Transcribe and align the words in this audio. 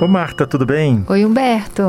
Ô 0.00 0.08
Marta, 0.08 0.46
tudo 0.46 0.64
bem? 0.64 1.04
Oi, 1.08 1.24
Humberto. 1.24 1.82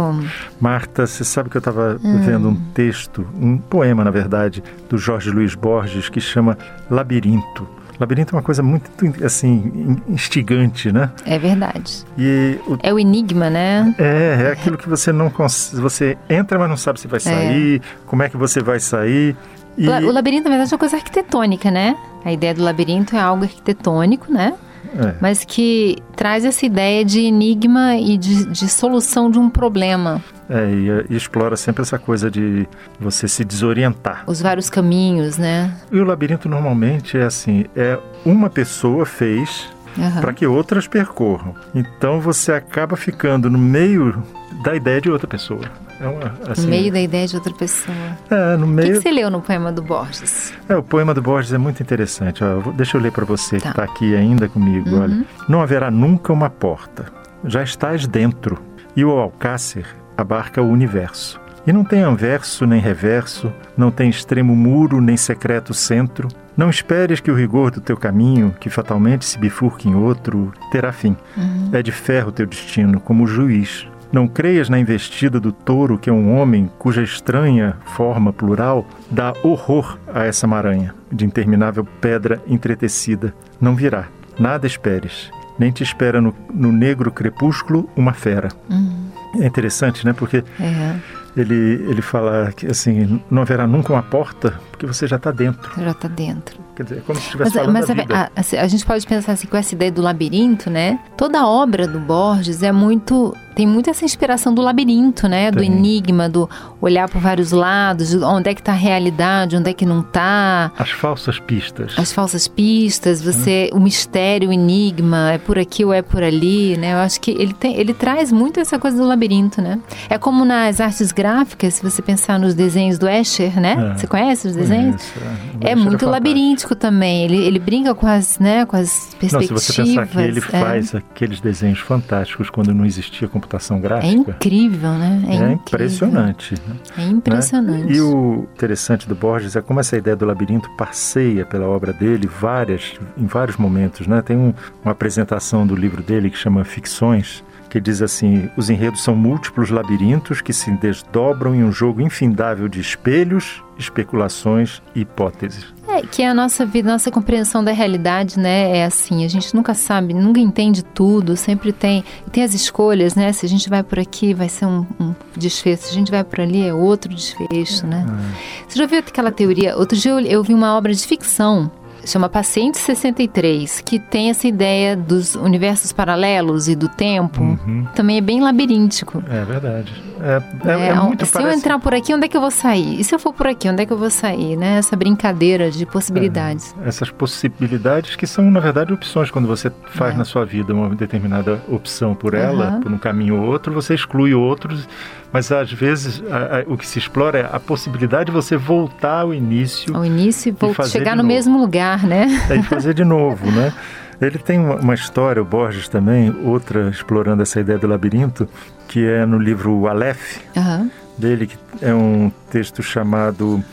Marta, 0.60 1.08
você 1.08 1.24
sabe 1.24 1.50
que 1.50 1.56
eu 1.56 1.60
estava 1.60 1.98
hum. 2.04 2.22
vendo 2.22 2.50
um 2.50 2.56
texto, 2.74 3.26
um 3.40 3.58
poema, 3.58 4.04
na 4.04 4.12
verdade, 4.12 4.62
do 4.90 4.98
Jorge 4.98 5.30
Luiz 5.32 5.56
Borges, 5.56 6.10
que 6.10 6.20
chama 6.20 6.58
Labirinto. 6.90 7.68
Labirinto 7.98 8.36
é 8.36 8.38
uma 8.38 8.44
coisa 8.44 8.62
muito, 8.62 8.90
assim, 9.24 9.98
instigante, 10.08 10.92
né? 10.92 11.12
É 11.26 11.40
verdade. 11.40 12.04
E 12.18 12.60
o... 12.68 12.78
É 12.84 12.94
o 12.94 13.00
enigma, 13.00 13.50
né? 13.50 13.96
É, 13.98 14.48
é 14.48 14.52
aquilo 14.52 14.78
que 14.78 14.90
você 14.90 15.12
não 15.14 15.30
consegue. 15.30 15.82
Você 15.82 16.18
entra, 16.30 16.60
mas 16.60 16.68
não 16.68 16.78
sabe 16.78 17.00
se 17.00 17.08
vai 17.08 17.18
é. 17.18 17.22
sair, 17.22 17.76
é. 17.78 17.82
como 18.06 18.24
é 18.24 18.30
que 18.30 18.36
você 18.36 18.62
vai 18.62 18.80
sair. 18.80 19.36
E... 19.78 19.88
O 19.88 20.12
labirinto, 20.12 20.46
na 20.46 20.50
verdade, 20.50 20.74
é 20.74 20.76
uma 20.76 20.80
coisa 20.80 20.98
arquitetônica, 20.98 21.72
né? 21.72 21.96
A 22.26 22.32
ideia 22.34 22.54
do 22.54 22.64
labirinto 22.64 23.16
é 23.16 23.20
algo 23.20 23.44
arquitetônico, 23.44 24.32
né? 24.32 24.54
É. 24.98 25.16
Mas 25.22 25.44
que 25.46 25.98
traz 26.16 26.44
essa 26.44 26.66
ideia 26.66 27.06
de 27.06 27.22
enigma 27.22 27.96
e 27.96 28.18
de, 28.18 28.46
de 28.46 28.68
solução 28.68 29.30
de 29.30 29.40
um 29.40 29.50
problema. 29.50 30.24
É, 30.50 30.70
e, 30.70 31.14
e, 31.14 31.16
explora 31.16 31.56
sempre 31.56 31.82
essa 31.82 31.98
coisa 31.98 32.30
de 32.30 32.68
você 33.00 33.28
se 33.28 33.46
desorientar. 33.46 34.24
Os 34.28 34.42
vários 34.42 34.70
caminhos, 34.70 35.38
né? 35.38 35.74
E 35.92 35.98
o 35.98 36.04
labirinto 36.04 36.50
normalmente 36.50 37.18
é 37.18 37.24
assim: 37.24 37.66
é 37.76 37.98
uma 38.26 38.50
pessoa 38.50 39.06
fez 39.06 39.70
uhum. 39.98 40.22
para 40.22 40.34
que 40.34 40.46
outras 40.46 40.88
percorram. 40.88 41.56
Então 41.74 42.20
você 42.20 42.52
acaba 42.52 42.96
ficando 42.96 43.50
no 43.50 43.58
meio 43.58 44.24
da 44.64 44.76
ideia 44.76 45.02
de 45.02 45.10
outra 45.10 45.28
pessoa. 45.28 45.62
É 46.00 46.08
uma, 46.08 46.34
assim, 46.50 46.64
no 46.64 46.70
meio 46.70 46.92
da 46.92 47.00
ideia 47.00 47.28
de 47.28 47.36
outra 47.36 47.54
pessoa. 47.54 47.96
É, 48.30 48.58
no 48.58 48.66
meio. 48.66 48.90
O 48.90 48.92
que, 48.94 48.98
que, 48.98 49.04
você 49.04 49.12
leu 49.12 49.30
no 49.30 49.42
poema 49.42 49.72
do 49.72 49.82
Borges? 49.82 50.54
É, 50.68 50.76
o 50.76 50.82
poema 50.82 51.14
do 51.14 51.22
Borges 51.22 51.54
é 51.54 51.58
muito 51.58 51.82
interessante. 51.82 52.44
Ó, 52.44 52.72
deixa 52.72 52.98
eu 52.98 53.02
ler 53.02 53.12
para 53.12 53.26
você 53.26 53.58
tá. 53.58 53.62
que 53.62 53.68
está 53.70 53.84
aqui 53.84 54.16
ainda 54.16 54.48
comigo. 54.48 54.90
Uhum. 54.90 55.02
Olha, 55.02 55.26
não 55.48 55.62
haverá 55.62 55.92
nunca 55.92 56.34
uma 56.34 56.50
porta. 56.50 57.06
Já 57.46 57.64
estás 57.64 58.08
dentro. 58.08 58.60
E 58.96 59.06
o 59.06 59.12
alcácer 59.12 59.86
abarca 60.18 60.62
o 60.62 60.70
universo. 60.70 61.41
E 61.66 61.72
não 61.72 61.84
tem 61.84 62.02
anverso 62.02 62.66
nem 62.66 62.82
reverso, 62.82 63.54
não 63.78 63.92
tem 63.92 64.10
extremo 64.10 64.56
muro 64.56 65.00
nem 65.00 65.16
secreto 65.16 65.74
centro. 65.74 66.28
Não 66.58 66.70
esperes 66.70 67.20
que 67.20 67.32
o 67.32 67.36
rigor 67.36 67.72
do 67.72 67.80
teu 67.80 67.96
caminho, 67.96 68.54
que 68.60 68.70
fatalmente 68.70 69.26
se 69.26 69.38
bifurque 69.38 69.88
em 69.88 69.96
outro, 69.96 70.52
terá 70.72 70.92
fim. 70.92 71.16
Uhum. 71.38 71.70
É 71.72 71.82
de 71.82 71.92
ferro 71.92 72.32
teu 72.32 72.46
destino, 72.46 73.00
como 73.00 73.24
o 73.24 73.28
juiz, 73.28 73.88
não 74.12 74.28
creias 74.28 74.68
na 74.68 74.78
investida 74.78 75.40
do 75.40 75.54
touro 75.54 75.98
que 75.98 76.10
é 76.10 76.14
um 76.14 76.38
homem 76.38 76.70
cuja 76.78 77.02
estranha 77.02 77.78
forma 77.86 78.34
plural 78.34 78.86
dá 79.10 79.34
horror 79.42 79.98
a 80.14 80.26
essa 80.26 80.46
maranha 80.46 80.94
de 81.10 81.26
interminável 81.26 81.86
pedra 82.02 82.42
entretecida. 82.46 83.34
Não 83.60 83.74
virá. 83.74 84.08
Nada 84.38 84.68
esperes. 84.68 85.32
Nem 85.58 85.72
te 85.72 85.84
espera 85.84 86.20
no, 86.20 86.36
no 86.54 86.72
negro 86.72 87.12
crepúsculo 87.12 87.90
uma 87.96 88.14
fera. 88.14 88.50
Uhum. 88.70 89.12
É 89.40 89.46
interessante, 89.46 90.06
né? 90.06 90.12
Porque 90.12 90.44
é. 90.60 90.96
Ele, 91.36 91.86
ele 91.88 92.02
fala 92.02 92.52
que 92.52 92.68
assim, 92.68 93.22
não 93.30 93.42
haverá 93.42 93.66
nunca 93.66 93.94
uma 93.94 94.04
porta, 94.04 94.60
porque 94.82 94.88
você 94.88 95.06
já 95.06 95.18
está 95.18 95.30
dentro. 95.30 95.72
Já 95.80 95.92
está 95.92 96.08
dentro. 96.08 96.60
Quer 96.76 96.84
dizer, 96.84 96.98
é 96.98 97.02
como 97.02 97.20
se 97.20 97.26
estivesse 97.26 97.52
falando 97.52 97.74
mas 97.74 97.88
da 97.88 97.94
vida. 97.94 98.16
A, 98.16 98.22
a, 98.24 98.64
a, 98.64 98.68
gente 98.68 98.84
pode 98.84 99.06
pensar 99.06 99.34
assim, 99.34 99.46
com 99.46 99.56
essa 99.56 99.76
ideia 99.76 99.92
do 99.92 100.02
labirinto, 100.02 100.72
né? 100.72 101.00
Toda 101.16 101.40
a 101.40 101.48
obra 101.48 101.88
do 101.88 102.00
Borges 102.00 102.64
é 102.64 102.72
muito 102.72 103.36
tem 103.54 103.68
muito 103.68 103.90
essa 103.90 104.06
inspiração 104.06 104.54
do 104.54 104.62
labirinto, 104.62 105.28
né? 105.28 105.52
Tem. 105.52 105.58
Do 105.58 105.64
enigma, 105.64 106.30
do 106.30 106.50
olhar 106.80 107.10
por 107.10 107.22
vários 107.22 107.52
lados, 107.52 108.14
onde 108.16 108.50
é 108.50 108.56
que 108.56 108.62
está 108.62 108.72
a 108.72 108.76
realidade, 108.76 109.56
onde 109.56 109.70
é 109.70 109.74
que 109.74 109.86
não 109.86 110.00
está. 110.00 110.72
As 110.78 110.90
falsas 110.90 111.38
pistas. 111.40 111.94
As 111.98 112.12
falsas 112.12 112.48
pistas, 112.48 113.22
você, 113.22 113.70
hum. 113.74 113.78
o 113.78 113.80
mistério, 113.82 114.50
o 114.50 114.54
enigma, 114.54 115.34
é 115.34 115.38
por 115.38 115.60
aqui 115.60 115.84
ou 115.84 115.94
é 115.94 116.02
por 116.02 116.24
ali, 116.24 116.78
né? 116.78 116.94
Eu 116.94 117.00
acho 117.00 117.20
que 117.20 117.32
ele, 117.32 117.54
tem, 117.54 117.76
ele 117.76 117.94
traz 117.94 118.32
muito 118.32 118.60
essa 118.60 118.80
coisa 118.80 118.98
do 118.98 119.06
labirinto, 119.06 119.62
né? 119.62 119.80
É 120.10 120.18
como 120.18 120.46
nas 120.46 120.80
artes 120.80 121.12
gráficas, 121.12 121.76
se 121.76 121.84
você 121.84 122.02
pensar 122.02 122.40
nos 122.40 122.54
desenhos 122.54 122.98
do 122.98 123.08
Escher, 123.08 123.60
né? 123.60 123.92
É. 123.92 123.98
Você 123.98 124.08
conhece 124.08 124.48
os 124.48 124.56
desenhos? 124.56 124.71
Conheço, 124.78 125.14
é. 125.62 125.72
é 125.72 125.76
muito 125.76 126.06
labiríntico 126.08 126.76
também. 126.76 127.26
Ele, 127.26 127.38
ele 127.38 127.60
brinca 127.60 127.94
com 127.96 128.08
as, 128.08 128.40
né, 128.40 128.66
com 128.66 128.76
as 128.76 129.16
perspectivas. 129.20 129.52
Não, 129.52 129.58
se 129.58 129.74
você 129.74 129.84
pensar 129.84 130.08
que 130.08 130.20
ele 130.20 130.40
é. 130.40 130.42
faz 130.42 130.96
aqueles 130.96 131.40
desenhos 131.40 131.80
fantásticos 131.80 132.50
quando 132.50 132.74
não 132.74 132.86
existia 132.86 133.28
computação 133.28 133.80
gráfica. 133.80 134.08
É 134.08 134.12
incrível, 134.12 134.92
né? 134.92 135.24
É, 135.28 135.36
é 135.36 135.52
impressionante. 135.54 136.56
Né? 136.68 136.76
É 136.98 137.04
impressionante. 137.04 137.86
Né? 137.86 137.94
E 137.94 138.02
o 138.02 138.48
interessante 138.54 139.08
do 139.08 139.16
Borges 139.16 139.56
é 139.56 139.62
como 139.62 139.80
essa 139.80 139.98
ideia 139.98 140.16
do 140.16 140.26
labirinto 140.26 140.70
passeia 140.78 141.46
pela 141.46 141.68
obra 141.68 141.94
dele 141.94 142.28
várias, 142.28 142.94
em 143.18 143.26
vários 143.26 143.58
momentos. 143.58 144.08
Né? 144.08 144.22
Tem 144.22 144.38
um, 144.38 144.54
uma 144.84 144.92
apresentação 144.92 145.66
do 145.66 145.76
livro 145.76 146.02
dele 146.02 146.30
que 146.30 146.38
chama 146.38 146.64
Ficções, 146.64 147.44
que 147.72 147.80
diz 147.80 148.02
assim: 148.02 148.50
os 148.58 148.70
enredos 148.70 149.02
são 149.02 149.16
múltiplos 149.16 149.70
labirintos 149.70 150.42
que 150.42 150.52
se 150.52 150.70
desdobram 150.72 151.56
em 151.56 151.64
um 151.64 151.72
jogo 151.72 152.02
infindável 152.02 152.68
de 152.68 152.82
espelhos, 152.82 153.64
especulações 153.80 154.82
e 154.94 155.02
hipóteses. 155.02 155.74
É, 155.88 156.02
que 156.02 156.22
a 156.22 156.34
nossa 156.34 156.66
vida, 156.66 156.92
nossa 156.92 157.10
compreensão 157.10 157.64
da 157.64 157.72
realidade, 157.72 158.38
né, 158.38 158.78
é 158.78 158.86
assim, 158.86 159.24
a 159.24 159.30
gente 159.30 159.56
nunca 159.56 159.74
sabe, 159.74 160.14
nunca 160.14 160.40
entende 160.42 160.84
tudo, 160.84 161.38
sempre 161.38 161.72
tem, 161.72 162.04
tem 162.32 162.44
as 162.44 162.54
escolhas, 162.54 163.16
né, 163.16 163.32
se 163.32 163.46
a 163.46 163.50
gente 163.50 163.70
vai 163.70 163.84
por 163.84 164.00
aqui 164.00 164.34
vai 164.34 164.50
ser 164.50 164.66
um, 164.66 164.86
um 165.00 165.16
desfecho, 165.36 165.84
se 165.84 165.92
a 165.92 165.94
gente 165.94 166.12
vai 166.12 166.24
por 166.24 166.42
ali 166.42 166.68
é 166.68 166.74
outro 166.74 167.14
desfecho, 167.14 167.88
né. 167.88 168.06
É. 168.08 168.70
Você 168.70 168.80
já 168.80 168.86
viu 168.86 169.00
aquela 169.00 169.32
teoria, 169.32 169.78
outro 169.78 169.98
dia 169.98 170.12
eu, 170.12 170.20
eu 170.20 170.44
vi 170.44 170.54
uma 170.54 170.78
obra 170.78 170.94
de 170.94 171.06
ficção 171.06 171.72
chama 172.06 172.30
Paciente 172.30 172.78
63, 172.78 173.82
que 173.82 174.00
tem 174.00 174.30
essa 174.30 174.48
ideia 174.48 174.96
dos 174.96 175.36
universos 175.36 175.92
paralelos 175.92 176.68
e 176.68 176.76
do 176.76 176.88
tempo. 176.88 177.42
Uhum. 177.42 177.88
Também 177.96 178.18
é 178.18 178.22
bem 178.22 178.42
labiríntico. 178.42 179.24
É 179.30 179.44
verdade. 179.44 180.11
É, 180.22 180.70
é, 180.70 180.72
é, 180.72 180.88
é 180.90 180.96
muito 180.96 181.26
Se 181.26 181.32
parece... 181.32 181.52
eu 181.52 181.58
entrar 181.58 181.80
por 181.80 181.94
aqui, 181.94 182.14
onde 182.14 182.26
é 182.26 182.28
que 182.28 182.38
eu 182.38 182.42
vou 182.42 182.52
sair? 182.52 183.00
E 183.00 183.04
se 183.04 183.14
eu 183.14 183.20
for 183.20 183.34
por 183.34 183.48
aqui, 183.48 183.68
onde 183.68 183.84
é 183.84 183.86
que 183.86 183.94
eu 183.94 183.98
vou 183.98 184.10
sair? 184.10 184.56
Né? 184.56 184.78
Essa 184.78 184.96
brincadeira 184.96 185.72
de 185.72 185.86
possibilidades. 185.86 186.76
É, 186.84 186.88
essas 186.88 187.10
possibilidades 187.10 188.16
que 188.16 188.28
são, 188.28 188.50
na 188.52 188.60
verdade, 188.60 188.94
opções. 188.94 189.32
Quando 189.32 189.48
você 189.48 189.72
faz 189.88 190.16
é. 190.16 190.18
na 190.18 190.26
sua 190.26 190.46
vida 190.46 190.74
uma 190.74 190.90
determinada 190.96 191.62
opção 191.68 192.14
por 192.14 192.34
ela, 192.34 192.74
uhum. 192.74 192.82
por 192.82 192.92
um 192.92 192.98
caminho 192.98 193.42
ou 193.42 193.48
outro, 193.48 193.74
você 193.74 193.94
exclui 193.94 194.34
outros 194.34 194.88
mas 195.32 195.52
às 195.52 195.72
vezes 195.72 196.22
a, 196.30 196.60
a, 196.60 196.74
o 196.74 196.78
que 196.78 196.86
se 196.86 197.00
explora 197.00 197.40
é 197.40 197.50
a 197.50 197.60
possibilidade 197.60 198.26
de 198.26 198.32
você 198.32 198.58
voltar 198.58 199.22
ao 199.22 199.34
início. 199.34 199.96
Ao 199.96 200.06
início 200.06 200.50
e 200.50 200.52
voltar, 200.52 200.84
chegar 200.88 201.16
no 201.16 201.24
novo. 201.24 201.28
mesmo 201.34 201.60
lugar, 201.60 202.04
né? 202.04 202.28
É, 202.50 202.58
e 202.58 202.64
fazer 202.64 202.94
de 202.94 203.06
novo, 203.06 203.50
né? 203.50 203.74
Ele 204.22 204.38
tem 204.38 204.60
uma, 204.60 204.94
história, 204.94 205.42
o 205.42 205.46
Borges 205.46 205.88
também, 205.88 206.34
outra 206.44 206.90
explorando 206.90 207.42
essa 207.42 207.60
ideia 207.60 207.80
do 207.80 207.88
labirinto, 207.88 208.48
que 208.88 209.04
é 209.04 209.26
no 209.26 209.40
livro 209.40 209.88
Aleph, 209.88 210.38
uhum. 210.56 210.92
dele, 211.18 211.48
que 211.48 211.58
é 211.82 211.92
um 211.92 212.32
texto 212.52 212.84
chamado 212.84 213.64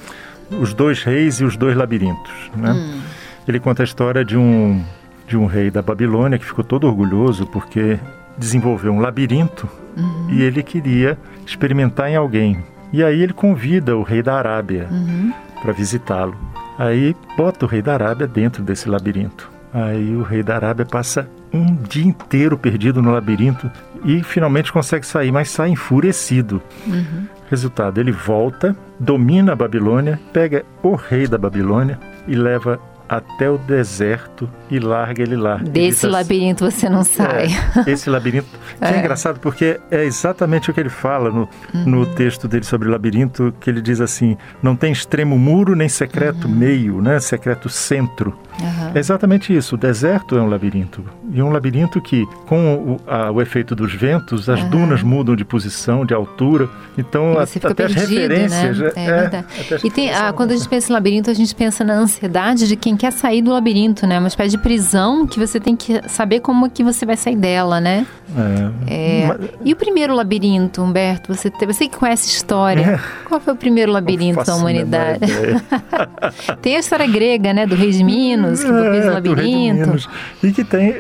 Os 0.51 0.73
Dois 0.73 1.03
Reis 1.03 1.41
e 1.41 1.45
os 1.45 1.55
Dois 1.55 1.77
Labirintos. 1.77 2.33
Né? 2.57 2.73
Hum. 2.73 3.01
Ele 3.47 3.61
conta 3.61 3.83
a 3.83 3.85
história 3.85 4.25
de 4.25 4.39
um, 4.39 4.83
de 5.27 5.37
um 5.37 5.45
rei 5.45 5.71
da 5.71 5.83
Babilônia 5.83 6.39
que 6.39 6.47
ficou 6.47 6.65
todo 6.65 6.87
orgulhoso 6.87 7.47
porque 7.47 7.99
desenvolveu 8.39 8.93
um 8.93 9.01
labirinto 9.01 9.69
uhum. 9.97 10.31
e 10.31 10.43
ele 10.43 10.63
queria 10.63 11.19
experimentar 11.45 12.09
em 12.09 12.17
alguém. 12.17 12.65
E 12.91 13.05
aí 13.05 13.23
ele 13.23 13.35
convida 13.35 13.97
o 13.97 14.03
rei 14.03 14.23
da 14.23 14.35
Arábia 14.37 14.89
uhum. 14.91 15.33
para 15.61 15.73
visitá-lo. 15.73 16.37
Aí 16.79 17.15
bota 17.37 17.67
o 17.67 17.69
rei 17.69 17.83
da 17.83 17.93
Arábia 17.93 18.27
dentro 18.27 18.63
desse 18.63 18.89
labirinto. 18.89 19.58
Aí 19.73 20.17
o 20.17 20.23
rei 20.23 20.43
da 20.43 20.55
Arábia 20.55 20.87
passa 20.87 21.29
um 21.53 21.75
dia 21.77 22.05
inteiro 22.05 22.57
perdido 22.57 23.03
no 23.03 23.11
labirinto 23.11 23.71
e 24.05 24.23
finalmente 24.23 24.73
consegue 24.73 25.07
sair, 25.07 25.33
mas 25.33 25.51
sai 25.51 25.71
enfurecido. 25.71 26.63
Uhum. 26.87 27.27
Resultado, 27.51 27.99
ele 27.99 28.13
volta, 28.13 28.77
domina 29.01 29.53
a 29.53 29.57
Babilônia, 29.57 30.21
pega 30.33 30.65
o 30.83 30.95
rei 30.95 31.27
da 31.27 31.39
Babilônia 31.39 31.99
e 32.27 32.35
leva 32.35 32.79
até 33.09 33.49
o 33.49 33.57
deserto 33.57 34.49
e 34.71 34.79
larga 34.79 35.23
ele 35.23 35.37
lá. 35.37 35.57
Desse 35.57 36.05
ele 36.05 36.13
labirinto 36.13 36.71
você 36.71 36.91
não 36.91 37.03
sai. 37.03 37.47
É, 37.87 37.89
esse 37.91 38.11
labirinto. 38.11 38.47
É. 38.81 38.91
é. 38.91 38.99
engraçado 38.99 39.41
porque 39.41 39.81
é 39.91 40.05
exatamente 40.05 40.71
o 40.71 40.75
que 40.75 40.81
ele 40.81 40.91
fala 40.91 41.31
no, 41.31 41.49
uhum. 41.73 41.85
no 41.87 42.07
texto 42.07 42.47
dele 42.47 42.65
sobre 42.65 42.87
o 42.87 42.91
labirinto, 42.91 43.55
que 43.59 43.71
ele 43.71 43.81
diz 43.81 44.01
assim: 44.01 44.37
não 44.63 44.77
tem 44.77 44.93
extremo 44.93 45.39
muro 45.39 45.75
nem 45.75 45.89
secreto 45.89 46.47
uhum. 46.47 46.55
meio, 46.55 47.01
né? 47.01 47.19
secreto 47.19 47.71
centro. 47.71 48.39
Uhum. 48.61 48.93
É 48.95 48.99
exatamente 48.99 49.55
isso. 49.57 49.75
O 49.77 49.79
deserto 49.79 50.37
é 50.37 50.41
um 50.41 50.49
labirinto. 50.49 51.05
E 51.33 51.41
um 51.43 51.51
labirinto 51.51 52.01
que, 52.01 52.27
com 52.47 52.75
o, 52.75 53.01
a, 53.07 53.31
o 53.31 53.41
efeito 53.41 53.75
dos 53.75 53.95
ventos, 53.95 54.49
as 54.49 54.63
dunas 54.65 55.03
mudam 55.03 55.37
de 55.37 55.45
posição, 55.45 56.05
de 56.05 56.13
altura. 56.13 56.69
Então, 56.97 57.39
a, 57.39 57.43
até 57.43 57.75
perdido, 57.75 58.03
as 58.03 58.09
referências. 58.09 58.79
Né? 58.79 58.93
É, 58.97 59.05
é 59.05 59.21
verdade. 59.21 59.47
E 59.85 59.91
tem, 59.91 60.13
a, 60.13 60.33
quando 60.33 60.53
a 60.53 60.57
gente 60.57 60.69
pensa 60.69 60.91
em 60.91 60.95
labirinto, 60.95 61.31
a 61.31 61.35
gente 61.35 61.55
pensa 61.55 61.85
na 61.85 61.95
ansiedade 61.95 62.67
de 62.67 62.77
quem 62.77 62.97
quer 62.97 63.13
sair 63.13 63.43
do 63.43 63.51
labirinto, 63.53 64.07
né? 64.07 64.19
Uma 64.19 64.29
espécie 64.29 64.51
de 64.51 64.59
prisão 64.59 65.27
que 65.27 65.39
você 65.39 65.61
tem 65.61 65.77
que 65.77 66.01
saber 66.09 66.41
como 66.41 66.69
que 66.69 66.83
você 66.83 67.07
vai 67.07 67.17
sair 67.17 67.37
dela, 67.37 67.81
né? 67.81 68.07
É. 68.37 69.23
É. 69.23 69.27
Mas... 69.27 69.51
E 69.65 69.73
o 69.73 69.77
primeiro 69.77 70.15
labirinto, 70.15 70.83
Humberto? 70.83 71.35
Você, 71.35 71.51
você 71.51 71.89
que 71.89 71.97
conhece 71.97 72.29
história, 72.29 72.83
é. 72.83 73.01
qual 73.25 73.41
foi 73.41 73.55
o 73.55 73.57
primeiro 73.57 73.93
labirinto 73.93 74.45
da 74.45 74.55
humanidade? 74.55 75.21
tem 76.61 76.77
a 76.77 76.81
história 76.81 77.07
grega, 77.07 77.53
né, 77.53 77.67
do 77.67 77.75
rei 77.75 77.91
de 77.91 78.05
Minos, 78.05 78.63
que 78.63 78.71
fez 78.71 79.07
o 79.07 79.11
labirinto. 79.11 80.09
E 80.43 80.53
que 80.53 80.65
tem, 80.65 80.95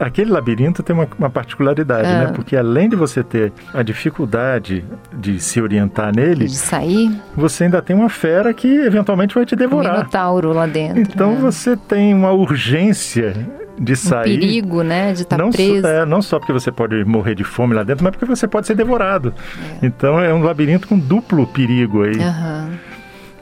aquele 0.00 0.30
labirinto 0.30 0.82
tem 0.82 0.94
uma, 0.94 1.08
uma 1.18 1.30
particularidade, 1.30 2.08
né? 2.08 2.26
Ah. 2.28 2.32
Porque 2.32 2.56
além 2.56 2.88
de 2.88 2.96
você 2.96 3.22
ter 3.22 3.52
a 3.72 3.82
dificuldade 3.82 4.84
de 5.12 5.40
se 5.40 5.60
orientar 5.60 6.14
nele, 6.14 6.46
de 6.46 6.56
sair, 6.56 7.10
você 7.36 7.64
ainda 7.64 7.80
tem 7.80 7.94
uma 7.94 8.08
fera 8.08 8.52
que 8.52 8.68
eventualmente 8.68 9.34
vai 9.34 9.44
te 9.44 9.54
devorar. 9.54 9.94
Um 9.94 9.98
minotauro 9.98 10.52
lá 10.52 10.66
dentro. 10.66 11.00
Então 11.00 11.32
né? 11.32 11.40
você 11.40 11.76
tem 11.76 12.12
uma 12.14 12.32
urgência 12.32 13.34
de 13.78 13.96
sair. 13.96 14.36
Um 14.36 14.40
perigo, 14.40 14.82
né? 14.82 15.12
De 15.12 15.22
estar 15.22 15.36
tá 15.36 15.42
não 15.42 15.50
preso. 15.50 15.82
Só, 15.82 15.88
é, 15.88 16.06
não 16.06 16.22
só 16.22 16.38
porque 16.38 16.52
você 16.52 16.72
pode 16.72 17.04
morrer 17.04 17.34
de 17.34 17.44
fome 17.44 17.74
lá 17.74 17.82
dentro, 17.82 18.04
mas 18.04 18.12
porque 18.12 18.24
você 18.24 18.46
pode 18.48 18.66
ser 18.66 18.74
devorado. 18.74 19.34
É. 19.82 19.86
Então 19.86 20.20
é 20.20 20.32
um 20.32 20.42
labirinto 20.42 20.88
com 20.88 20.98
duplo 20.98 21.46
perigo 21.46 22.02
aí. 22.02 22.16
Uhum. 22.16 22.70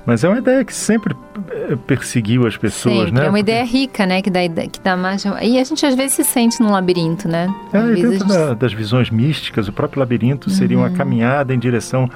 Mas 0.06 0.22
é 0.22 0.28
uma 0.28 0.38
ideia 0.38 0.62
que 0.64 0.74
sempre 0.74 1.16
eh, 1.50 1.76
perseguiu 1.86 2.46
as 2.46 2.56
pessoas, 2.58 3.06
sempre. 3.06 3.12
né? 3.12 3.26
É 3.26 3.28
uma 3.28 3.40
ideia 3.40 3.64
rica, 3.64 4.04
né? 4.04 4.20
Que 4.20 4.28
dá, 4.28 4.40
que 4.70 4.80
dá 4.82 4.96
mais. 4.96 5.24
E 5.24 5.58
a 5.58 5.64
gente 5.64 5.86
às 5.86 5.94
vezes 5.94 6.12
se 6.12 6.24
sente 6.24 6.60
num 6.60 6.70
labirinto, 6.70 7.26
né? 7.26 7.48
É, 7.72 7.80
dentro 7.80 8.10
gente... 8.10 8.26
da, 8.26 8.52
das 8.52 8.72
visões 8.74 9.08
místicas, 9.08 9.66
o 9.66 9.72
próprio 9.72 10.00
labirinto 10.00 10.50
uhum. 10.50 10.54
seria 10.54 10.76
uma 10.76 10.88
uhum. 10.88 10.94
caminhada 10.94 11.54
em 11.54 11.58
direção 11.58 12.08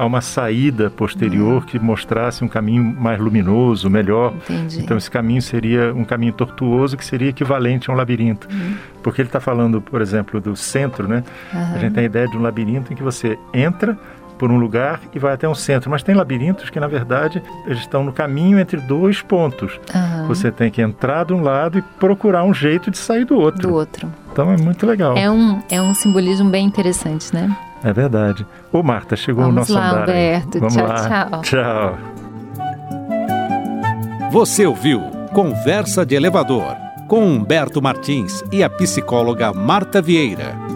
a 0.00 0.06
uma 0.06 0.22
saída 0.22 0.88
posterior 0.88 1.56
uhum. 1.56 1.60
que 1.60 1.78
mostrasse 1.78 2.42
um 2.42 2.48
caminho 2.48 2.82
mais 2.82 3.20
luminoso, 3.20 3.90
melhor. 3.90 4.32
Entendi. 4.32 4.80
Então 4.80 4.96
esse 4.96 5.10
caminho 5.10 5.42
seria 5.42 5.92
um 5.94 6.04
caminho 6.04 6.32
tortuoso 6.32 6.96
que 6.96 7.04
seria 7.04 7.28
equivalente 7.28 7.90
a 7.90 7.92
um 7.92 7.96
labirinto. 7.96 8.48
Uhum. 8.50 8.76
Porque 9.02 9.20
ele 9.20 9.28
está 9.28 9.40
falando, 9.40 9.78
por 9.78 10.00
exemplo, 10.00 10.40
do 10.40 10.56
centro, 10.56 11.06
né? 11.06 11.22
A 11.52 11.76
gente 11.76 11.92
tem 11.92 12.04
a 12.04 12.06
ideia 12.06 12.26
de 12.26 12.34
um 12.34 12.40
labirinto 12.40 12.90
em 12.90 12.96
que 12.96 13.02
você 13.02 13.38
entra 13.52 13.98
por 14.38 14.50
um 14.50 14.56
lugar 14.56 15.02
e 15.14 15.18
vai 15.18 15.34
até 15.34 15.46
um 15.46 15.54
centro. 15.54 15.90
Mas 15.90 16.02
tem 16.02 16.14
labirintos 16.14 16.70
que, 16.70 16.80
na 16.80 16.86
verdade, 16.86 17.42
eles 17.66 17.80
estão 17.80 18.02
no 18.02 18.10
caminho 18.10 18.58
entre 18.58 18.80
dois 18.80 19.20
pontos. 19.20 19.78
Uhum. 19.94 20.28
Você 20.28 20.50
tem 20.50 20.70
que 20.70 20.80
entrar 20.80 21.26
de 21.26 21.34
um 21.34 21.42
lado 21.42 21.78
e 21.78 21.82
procurar 21.82 22.42
um 22.42 22.54
jeito 22.54 22.90
de 22.90 22.96
sair 22.96 23.26
do 23.26 23.38
outro. 23.38 23.68
Do 23.68 23.74
outro. 23.74 24.10
Então 24.32 24.50
é 24.50 24.56
muito 24.56 24.86
legal. 24.86 25.14
É 25.14 25.30
um, 25.30 25.62
é 25.68 25.82
um 25.82 25.92
simbolismo 25.92 26.48
bem 26.48 26.64
interessante, 26.64 27.34
né? 27.34 27.54
É 27.82 27.92
verdade. 27.92 28.46
Ô, 28.72 28.82
Marta, 28.82 29.16
chegou 29.16 29.44
Vamos 29.44 29.56
o 29.56 29.58
nosso 29.60 29.74
lá, 29.74 29.90
andar. 29.90 30.00
Alberto. 30.00 30.58
Vamos 30.58 30.74
tchau, 30.74 30.86
lá. 30.86 31.08
tchau. 31.08 31.40
Tchau. 31.42 31.98
Você 34.30 34.66
ouviu 34.66 35.00
Conversa 35.32 36.04
de 36.04 36.14
Elevador 36.14 36.76
com 37.08 37.24
Humberto 37.24 37.82
Martins 37.82 38.44
e 38.52 38.62
a 38.62 38.70
psicóloga 38.70 39.52
Marta 39.52 40.00
Vieira. 40.00 40.69